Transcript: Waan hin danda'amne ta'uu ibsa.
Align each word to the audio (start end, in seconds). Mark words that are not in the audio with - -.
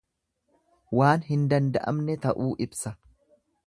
Waan 1.01 1.27
hin 1.29 1.45
danda'amne 1.53 2.19
ta'uu 2.27 2.53
ibsa. 2.69 2.99